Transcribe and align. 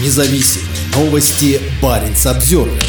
Независимые 0.00 0.68
Новости 0.94 1.60
Баренц 1.82 2.24
Обзервер. 2.26 2.80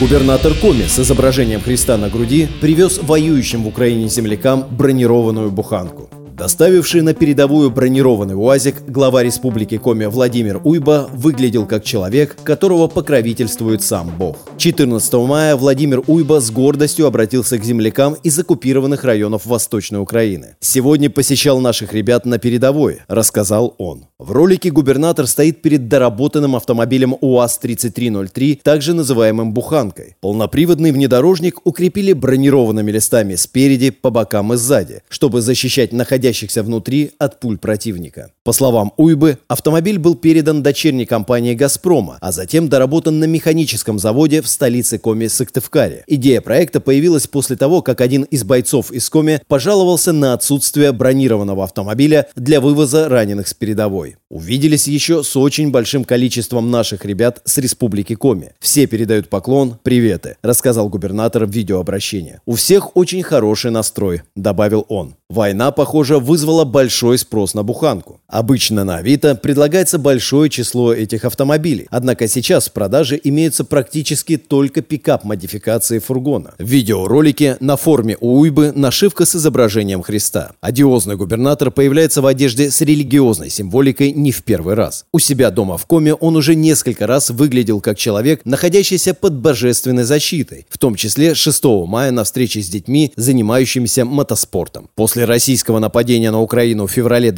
Губернатор 0.00 0.54
Коми 0.54 0.86
с 0.86 0.98
изображением 0.98 1.60
Христа 1.60 1.98
на 1.98 2.08
груди 2.08 2.48
привез 2.62 2.98
воюющим 3.02 3.64
в 3.64 3.68
Украине 3.68 4.08
землякам 4.08 4.64
бронированную 4.70 5.50
буханку. 5.50 6.08
Доставивший 6.38 7.00
на 7.02 7.14
передовую 7.14 7.68
бронированный 7.68 8.36
УАЗик, 8.36 8.76
глава 8.86 9.24
республики 9.24 9.76
Коми 9.76 10.04
Владимир 10.04 10.60
Уйба 10.62 11.10
выглядел 11.12 11.66
как 11.66 11.82
человек, 11.82 12.36
которого 12.44 12.86
покровительствует 12.86 13.82
сам 13.82 14.16
Бог. 14.16 14.36
14 14.56 15.14
мая 15.14 15.56
Владимир 15.56 16.00
Уйба 16.06 16.40
с 16.40 16.52
гордостью 16.52 17.06
обратился 17.06 17.58
к 17.58 17.64
землякам 17.64 18.14
из 18.22 18.38
оккупированных 18.38 19.02
районов 19.02 19.46
Восточной 19.46 20.00
Украины. 20.00 20.54
«Сегодня 20.60 21.10
посещал 21.10 21.58
наших 21.58 21.92
ребят 21.92 22.24
на 22.24 22.38
передовой»,– 22.38 23.00
рассказал 23.08 23.74
он. 23.78 24.06
В 24.20 24.30
ролике 24.30 24.70
губернатор 24.70 25.26
стоит 25.26 25.60
перед 25.60 25.88
доработанным 25.88 26.54
автомобилем 26.54 27.16
УАЗ-3303, 27.20 28.60
также 28.62 28.94
называемым 28.94 29.52
«буханкой». 29.52 30.14
Полноприводный 30.20 30.92
внедорожник 30.92 31.58
укрепили 31.64 32.12
бронированными 32.12 32.92
листами 32.92 33.34
спереди, 33.34 33.90
по 33.90 34.10
бокам 34.10 34.52
и 34.52 34.56
сзади, 34.56 35.02
чтобы 35.08 35.40
защищать 35.40 35.92
находящихся 35.92 36.27
находящихся 36.28 36.62
внутри 36.62 37.12
от 37.18 37.40
пуль 37.40 37.56
противника. 37.56 38.32
По 38.48 38.52
словам 38.54 38.94
Уйбы, 38.96 39.36
автомобиль 39.46 39.98
был 39.98 40.14
передан 40.14 40.62
дочерней 40.62 41.04
компании 41.04 41.52
«Газпрома», 41.52 42.16
а 42.22 42.32
затем 42.32 42.70
доработан 42.70 43.18
на 43.18 43.24
механическом 43.24 43.98
заводе 43.98 44.40
в 44.40 44.48
столице 44.48 44.96
Коми 44.96 45.26
Сыктывкаре. 45.26 46.02
Идея 46.06 46.40
проекта 46.40 46.80
появилась 46.80 47.26
после 47.26 47.56
того, 47.56 47.82
как 47.82 48.00
один 48.00 48.22
из 48.22 48.44
бойцов 48.44 48.90
из 48.90 49.10
Коми 49.10 49.42
пожаловался 49.48 50.14
на 50.14 50.32
отсутствие 50.32 50.92
бронированного 50.92 51.62
автомобиля 51.62 52.28
для 52.36 52.62
вывоза 52.62 53.10
раненых 53.10 53.48
с 53.48 53.52
передовой. 53.52 54.16
Увиделись 54.30 54.88
еще 54.88 55.22
с 55.22 55.36
очень 55.36 55.70
большим 55.70 56.04
количеством 56.04 56.70
наших 56.70 57.04
ребят 57.04 57.42
с 57.44 57.58
республики 57.58 58.14
Коми. 58.14 58.52
Все 58.60 58.86
передают 58.86 59.28
поклон, 59.28 59.76
приветы, 59.82 60.38
рассказал 60.40 60.88
губернатор 60.88 61.44
в 61.44 61.50
видеообращении. 61.50 62.40
У 62.46 62.54
всех 62.54 62.96
очень 62.96 63.22
хороший 63.22 63.70
настрой, 63.70 64.22
добавил 64.34 64.86
он. 64.88 65.16
Война, 65.28 65.70
похоже, 65.72 66.18
вызвала 66.18 66.64
большой 66.64 67.18
спрос 67.18 67.52
на 67.52 67.62
буханку. 67.62 68.22
Обычно 68.38 68.84
на 68.84 68.98
Авито 68.98 69.34
предлагается 69.34 69.98
большое 69.98 70.48
число 70.48 70.94
этих 70.94 71.24
автомобилей, 71.24 71.88
однако 71.90 72.28
сейчас 72.28 72.68
в 72.68 72.72
продаже 72.72 73.20
имеются 73.24 73.64
практически 73.64 74.36
только 74.36 74.80
пикап-модификации 74.80 75.98
фургона. 75.98 76.54
В 76.56 76.64
видеоролике 76.64 77.56
на 77.58 77.76
форме 77.76 78.16
у 78.20 78.38
Уйбы 78.38 78.70
нашивка 78.72 79.24
с 79.24 79.34
изображением 79.34 80.02
Христа. 80.02 80.52
Одиозный 80.60 81.16
губернатор 81.16 81.72
появляется 81.72 82.22
в 82.22 82.26
одежде 82.26 82.70
с 82.70 82.80
религиозной 82.80 83.50
символикой 83.50 84.12
не 84.12 84.30
в 84.30 84.44
первый 84.44 84.76
раз. 84.76 85.04
У 85.12 85.18
себя 85.18 85.50
дома 85.50 85.76
в 85.76 85.86
Коме 85.86 86.14
он 86.14 86.36
уже 86.36 86.54
несколько 86.54 87.08
раз 87.08 87.30
выглядел 87.30 87.80
как 87.80 87.98
человек, 87.98 88.42
находящийся 88.44 89.14
под 89.14 89.34
божественной 89.34 90.04
защитой, 90.04 90.64
в 90.70 90.78
том 90.78 90.94
числе 90.94 91.34
6 91.34 91.64
мая 91.88 92.12
на 92.12 92.22
встрече 92.22 92.62
с 92.62 92.68
детьми, 92.68 93.12
занимающимися 93.16 94.04
мотоспортом. 94.04 94.90
После 94.94 95.24
российского 95.24 95.80
нападения 95.80 96.30
на 96.30 96.40
Украину 96.40 96.86
в 96.86 96.92
феврале 96.92 97.32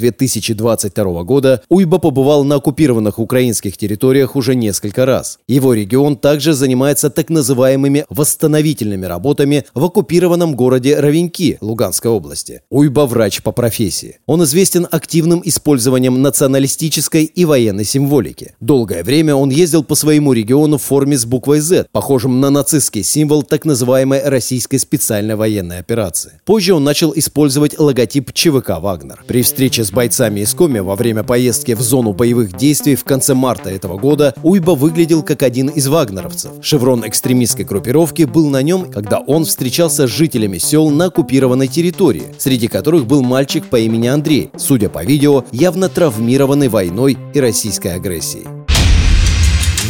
2022 0.91 1.25
года 1.25 1.63
Уйба 1.69 1.99
побывал 1.99 2.45
на 2.45 2.57
оккупированных 2.57 3.19
украинских 3.19 3.77
территориях 3.77 4.37
уже 4.37 4.55
несколько 4.55 5.07
раз. 5.07 5.39
Его 5.49 5.75
регион 5.75 6.17
также 6.17 6.53
занимается 6.53 7.11
так 7.11 7.31
называемыми 7.31 8.05
восстановительными 8.09 9.07
работами 9.07 9.65
в 9.75 9.85
оккупированном 9.85 10.55
городе 10.55 10.99
Равеньки 10.99 11.59
Луганской 11.61 12.11
области. 12.11 12.63
Уйба– 12.71 13.07
врач 13.07 13.43
по 13.43 13.53
профессии. 13.53 14.19
Он 14.27 14.45
известен 14.45 14.87
активным 14.91 15.43
использованием 15.45 16.21
националистической 16.23 17.25
и 17.25 17.45
военной 17.45 17.85
символики. 17.85 18.55
Долгое 18.61 19.03
время 19.03 19.35
он 19.35 19.51
ездил 19.51 19.85
по 19.85 19.95
своему 19.95 20.33
региону 20.33 20.79
в 20.79 20.83
форме 20.83 21.17
с 21.17 21.25
буквой 21.25 21.61
Z, 21.61 21.87
похожим 21.93 22.41
на 22.41 22.51
нацистский 22.51 23.03
символ 23.03 23.43
так 23.43 23.65
называемой 23.65 24.23
российской 24.25 24.79
специальной 24.79 25.37
военной 25.37 25.79
операции. 25.79 26.41
Позже 26.45 26.75
он 26.75 26.85
начал 26.85 27.13
использовать 27.15 27.79
логотип 27.79 28.33
ЧВК 28.33 28.81
«Вагнер». 28.81 29.25
При 29.27 29.43
встрече 29.43 29.85
с 29.85 29.91
бойцами 29.91 30.41
из 30.41 30.55
Коми 30.55 30.70
во 30.79 30.97
время 30.97 31.25
поездки 31.25 31.73
в 31.73 31.81
зону 31.81 32.13
боевых 32.13 32.57
действий 32.57 32.95
в 32.95 33.05
конце 33.05 33.35
марта 33.35 33.71
этого 33.71 33.99
года 33.99 34.35
Уйба 34.43 34.73
выглядел 34.73 35.23
как 35.23 35.43
один 35.43 35.69
из 35.69 35.89
вагнеровцев. 35.89 36.53
Шеврон 36.63 37.07
экстремистской 37.07 37.65
группировки 37.65 38.23
был 38.23 38.49
на 38.49 38.63
нем, 38.63 38.91
когда 38.91 39.19
он 39.19 39.45
встречался 39.45 40.07
с 40.07 40.11
жителями 40.11 40.59
сел 40.59 40.91
на 40.91 41.07
оккупированной 41.07 41.69
территории, 41.69 42.35
среди 42.39 42.69
которых 42.69 43.07
был 43.07 43.23
мальчик 43.23 43.67
по 43.67 43.77
имени 43.77 44.07
Андрей, 44.07 44.51
судя 44.57 44.89
по 44.89 45.05
видео, 45.05 45.45
явно 45.51 45.89
травмированный 45.89 46.69
войной 46.69 47.19
и 47.35 47.41
российской 47.41 47.95
агрессией. 47.95 48.47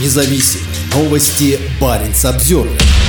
Независимые 0.03 0.67
новости 0.95 1.59
Баренц 1.81 2.25
Обзервер. 2.25 3.00